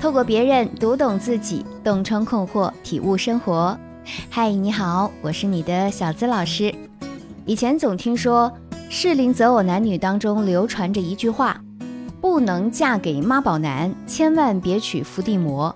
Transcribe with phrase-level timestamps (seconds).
[0.00, 3.78] 透过别人读懂自己，洞穿困惑，体悟生活。
[4.30, 6.74] 嗨，你好，我是你的小资老师。
[7.44, 8.52] 以前总听说
[8.88, 11.60] 适龄择偶男女当中流传着一句话：
[12.20, 15.74] 不能嫁给妈宝男，千万别娶伏地魔。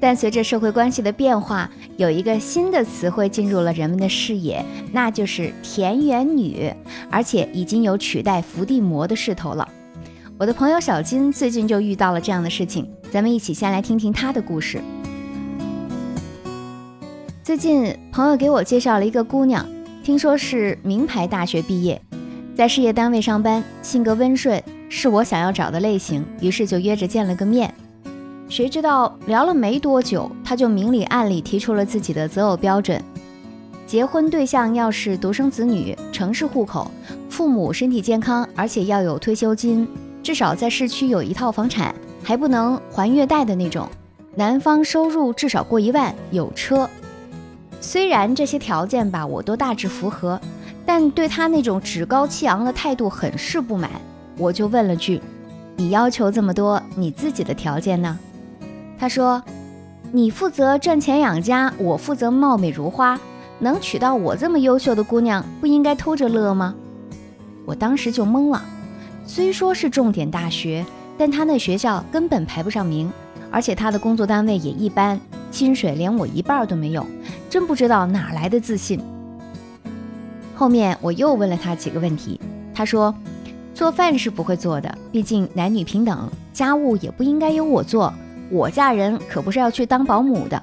[0.00, 6.72] 但随着社会关系的变化，有一个新的词汇进入了人们的视野，那就是田园女，
[7.10, 9.67] 而且已经有取代伏地魔的势头了。
[10.40, 14.80] 我的朋友小金最近就遇到了这样的事情，咱们一起先来听听他的故事。
[17.42, 19.66] 最近朋友给我介绍了一个姑娘，
[20.04, 22.00] 听说是名牌大学毕业，
[22.54, 27.74] 在事业单位上班，性格温顺，是我想要找的类型，于是就约着见了个面。
[28.48, 33.02] 谁知道聊了没多久，他就明里暗里提出了自己的择偶标准：
[33.88, 36.88] 结婚对象要是独生子女、城市户口、
[37.28, 39.88] 父母身体健康，而且要有退休金。
[40.28, 43.88] 至少在市区有一套房产，还不能还月贷的那种。
[44.34, 46.86] 男方收入至少过一万，有车。
[47.80, 50.38] 虽然这些条件吧，我都大致符合，
[50.84, 53.90] 但对他那种趾高气昂的态度很是不满。
[54.36, 55.18] 我就问了句
[55.76, 58.18] ：“你要求这么多，你自己的条件呢？”
[59.00, 59.42] 他说
[60.12, 63.18] ：“你负责赚钱养家，我负责貌美如花。
[63.60, 66.74] 能娶到我这么优秀的姑娘，不应该偷着乐吗？”
[67.64, 68.62] 我当时就懵了。
[69.28, 70.84] 虽说是重点大学，
[71.18, 73.12] 但他那学校根本排不上名，
[73.50, 77.06] 而且他的工作单位也一般，薪水连我一半都没有，
[77.50, 78.98] 真不知道哪来的自信。
[80.56, 82.40] 后面我又问了他几个问题，
[82.74, 83.14] 他说
[83.74, 88.12] 做饭是不会做的，毕竟男女平等，家务也不应该由我做，
[88.50, 90.60] 我嫁人可不是要去当保姆的。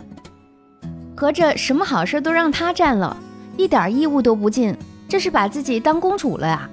[1.16, 3.16] 合着什么好事都让他占了，
[3.58, 4.76] 一点义务都不尽，
[5.08, 6.68] 这是把自己当公主了呀？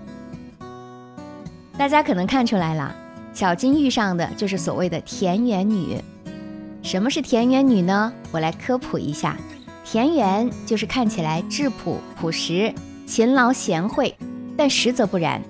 [1.76, 2.94] 大家可能看出来了，
[3.32, 5.96] 小金遇上的就是所谓的田园女。
[6.82, 8.12] 什么是田园女呢？
[8.30, 9.36] 我来科普一下，
[9.84, 12.72] 田园就是看起来质朴朴实、
[13.06, 14.14] 勤劳贤惠，
[14.56, 15.40] 但实则不然。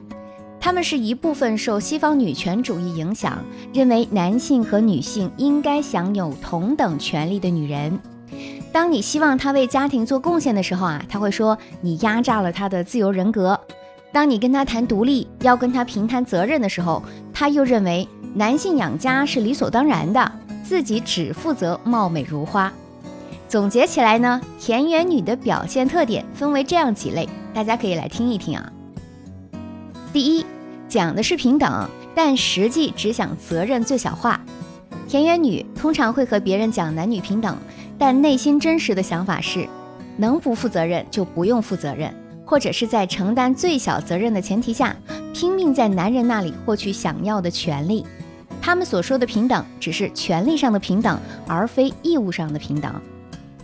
[0.60, 3.42] 她们是一部分受西方女权主义影响，
[3.74, 7.98] 认为男性和女性应该享有同等权利的女人。
[8.72, 13.58] 当你希望她为家庭做贡献的时候啊，她会说你压榨了她的自由人格。
[14.12, 17.02] 当你跟他谈独立，要跟他平摊责任的时候，
[17.32, 22.70] 他又认为男性养家是理所当然的，自己只负责貌美如花。
[23.48, 28.70] 总结起来呢，田园女的表现特点分为这样几类，大家可以来听一听啊。
[30.12, 30.44] 第一，
[30.88, 34.38] 讲的是平等，但实际只想责任最小化。
[35.08, 37.56] 田园女通常会和别人讲男女平等，
[37.98, 39.66] 但内心真实的想法是，
[40.18, 42.14] 能不负责任就不用负责任。
[42.52, 44.94] 或者是在承担最小责任的前提下，
[45.32, 48.04] 拼命在男人那里获取想要的权利。
[48.60, 52.92] 他们所说的平等，只是权利上的平等，而非义务上的平等。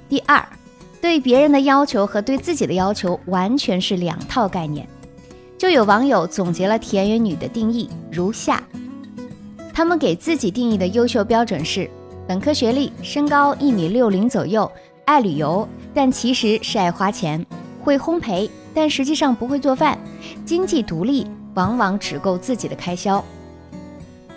[0.09, 0.43] 第二，
[1.03, 4.89] 对别人的要求和对自己的要求完全是两套概念。
[5.59, 8.63] 就有网友总结了田园女的定义如下：
[9.71, 11.91] 他们给自己定义的优秀标准是
[12.27, 14.73] 本科学历，身高一米六零左右，
[15.05, 17.45] 爱旅游，但其实是爱花钱，
[17.85, 18.49] 会烘焙。
[18.79, 19.99] 但实际上不会做饭，
[20.47, 23.23] 经济独立，往往只够自己的开销。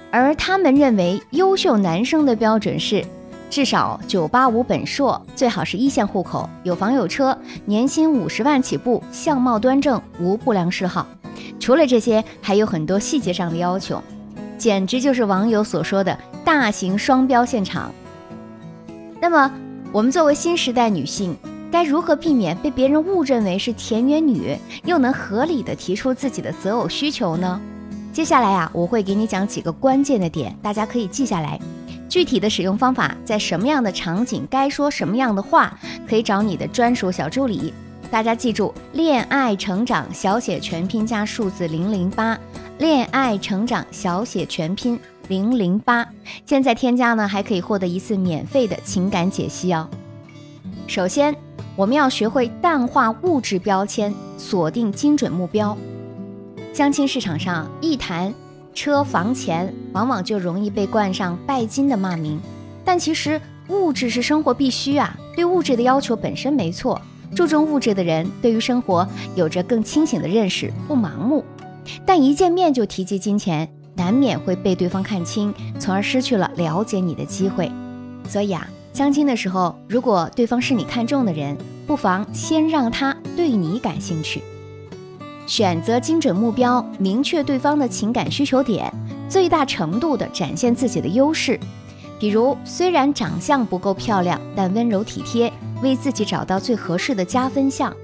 [0.10, 3.06] 而他们认为优秀男生的标准是，
[3.52, 11.06] 至少九八五本硕，最好是一线户口，有房有车，年薪五十万起步，相貌端正，无不良嗜好。
[11.60, 14.02] 除了这些，还有很多细节上的要求，
[14.58, 17.94] 简直就是网友所说的大型双标现场。
[19.22, 19.54] 那么，
[19.92, 21.38] 我们作为新时代女性。
[21.72, 27.60] 该如何避免被别人误认为是田园女，又能合理的提出自己的择偶需求呢？
[28.12, 31.58] 接下来啊，我会给你讲几个关键的点，大家可以记下来。
[32.10, 35.80] 具体的使用方法，在什么样的场景该说什么样的话，
[36.10, 37.74] 可以找你的专属小助理。
[38.12, 42.38] 大家记住，恋爱成长小写全拼加数字零零八，
[42.80, 45.00] 恋爱成长小写全拼
[45.30, 46.06] 零零八。
[46.46, 49.90] 现在添加呢，还可以获得一次免费的情感解析哦。
[50.86, 51.34] 首先。
[51.76, 55.78] 我们要学会淡化物质标签，锁定精准目标。
[56.74, 58.34] 相亲市场上一谈
[58.74, 62.40] 车房钱，往往就容易被冠上拜金的骂名。
[62.84, 63.40] 但其实
[63.70, 67.02] 物质是生活必须啊，对物质的要求本身没错。
[67.34, 71.44] 注重物质的人，对于生活有着更清醒的认识，不盲目。
[72.06, 77.72] 但一见面就提及金钱，难免会被对方看清，从而失去了了解你的机会。
[78.28, 78.68] 所以啊。
[78.94, 81.58] 相亲的时候，如果对方是你看中的人，
[81.88, 84.44] 不妨先让他对你感兴趣。
[85.48, 88.94] 选择精准目标，明确对方的情感需求点，
[89.30, 91.60] 最大程度地展现自己的优势。
[92.20, 95.52] 比如，虽然长相不够漂亮，但温柔体贴，
[95.82, 97.96] 为自己找到最合适的加分项。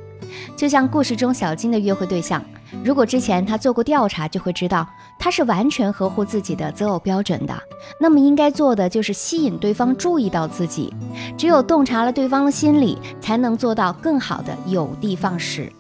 [0.55, 2.43] 就像故事中小金的约会对象，
[2.83, 4.87] 如果之前他做过调查，就会知道
[5.17, 7.53] 他是完全合乎自己的择偶标准的。
[7.99, 10.93] 那么应该做的就是吸引对方注意到自己，
[11.37, 15.71] 只有洞察了对方的心理，才能做到更好的有的放矢。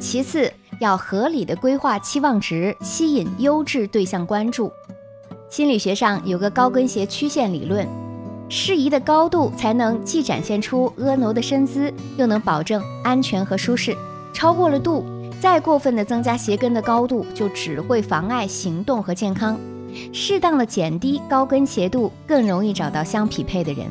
[0.00, 4.72] 其次，要合理的规划期望值，吸引优质对象关注。
[5.48, 7.86] 心理学上有个高跟鞋曲线理论，
[8.48, 13.96] 适宜的高度才能既展现出婀娜的身姿，又能保证安全和舒适。
[14.32, 15.04] 超过了度，
[15.40, 19.58] 再过分的增加鞋跟的高度，就只会妨碍行动和健康。
[20.12, 23.86] 适当的减低高跟鞋度，更容易找到相匹配的人。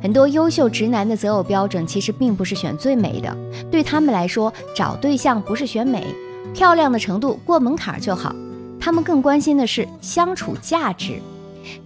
[0.00, 3.36] 很多优秀直男的择偶标准其实并不是选最美的，
[3.70, 6.06] 对他们来说，找对象不是选美、
[6.54, 8.34] 漂亮的程度过门槛就好，
[8.80, 11.20] 他们更关心的是相处价值。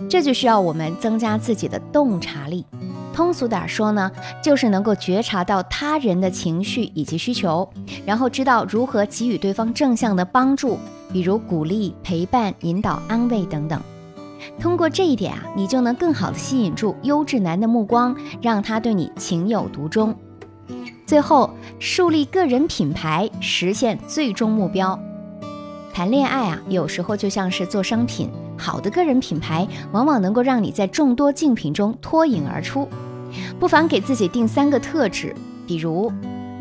[0.09, 2.65] 这就需要我们增加自己的洞察力。
[3.15, 4.11] 通俗点说呢，
[4.43, 7.67] 就是能够觉察到他人的情绪以及需求，
[8.05, 10.77] 然后知道如何给予对方正向的帮助，
[11.13, 13.81] 比如鼓励、陪伴、引导、安慰等等。
[14.59, 20.13] 通过这一点啊，你就能更好的吸引住优质男的目光，让他对你情有独钟。
[21.07, 24.99] 最后，树立个人品牌，实现最终目标。
[25.93, 28.29] 谈恋爱啊，有时候就像是做商品，
[28.59, 32.89] 好的个人品牌往往能够让你在众多竞品中脱颖而出。
[33.59, 35.35] 不妨给自己定三个特质，
[35.67, 36.13] 比如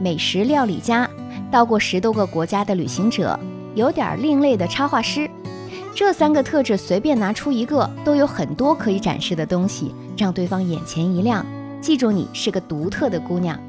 [0.01, 1.09] 美食料理家，
[1.51, 3.39] 到过十多个国家的旅行者，
[3.75, 5.29] 有点另类的插画师。
[5.95, 11.45] 这三个特质随便拿出一个，都有很多可以展示的东西，让对方眼前一亮，
[11.79, 13.59] 记住你是个独特的姑娘。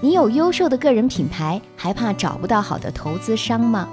[0.00, 3.88] 你有优秀的个人品牌，还怕找不到好的投资商吗？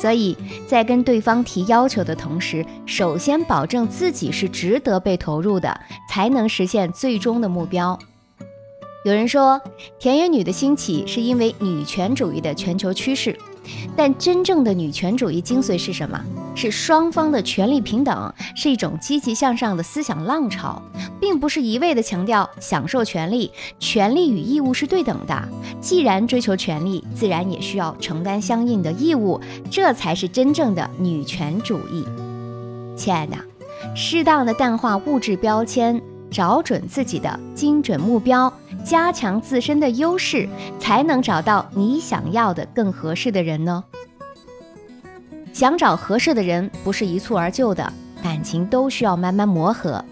[0.00, 0.36] 所以
[0.68, 7.98] 在跟对方提要求的同时，首先保证自己是值得被投入的，才能实现最终的目标。
[9.04, 9.60] 有人说，
[9.98, 13.36] 田园女的兴起是因为女权主义的全球趋势。
[13.96, 16.20] 但真正的女权主义精髓是什么？
[16.54, 20.82] 是双方的权利平等，是一种积极向上的思想浪潮，
[21.20, 23.50] 并不是一味的强调享受权利。
[23.78, 25.48] 权利与义务是对等的，
[25.80, 29.40] 既然追求权利，自然也需要承担相应的义务，
[29.70, 32.04] 这才是真正的女权主义。
[32.96, 33.36] 亲爱的，
[33.94, 36.00] 适当的淡化物质标签。
[36.30, 38.52] 找准自己的精准目标，
[38.84, 40.48] 加强自身的优势，
[40.78, 43.84] 才能找到你想要的更合适的人呢。
[45.52, 47.92] 想找合适的人不是一蹴而就的，
[48.22, 50.04] 感情都需要慢慢磨合。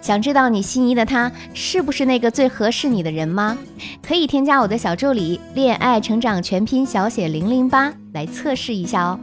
[0.00, 3.58] 想知道你心仪的他是不是那个最合适你的人吗？
[4.06, 9.18] 可以添加我的小助理“恋爱成长全拼小写零零八”来测试一下哦。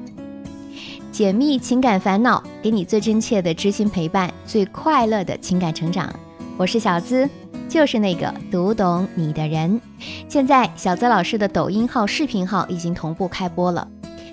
[1.11, 6.13] 解密情感烦恼，给你最真切的知心陪伴，最快乐的情感成长。
[6.57, 7.29] 我是小资，
[7.73, 9.81] 就是那个读懂你的人。
[10.29, 13.87] 现在小资老师的抖音号、视频号已经同步开播了。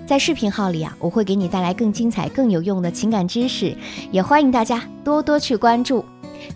[0.05, 3.75] 在视频号里啊，我会给你带来更精彩、更有用的情感知识，
[4.11, 6.05] 也欢迎大家多多去关注。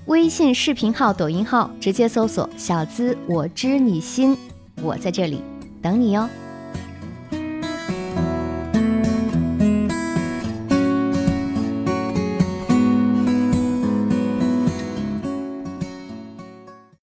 [0.05, 4.37] 微信视频号、抖音号直接搜索“小资我知你心”，
[4.83, 5.41] 我在这里
[5.81, 6.29] 等你哟。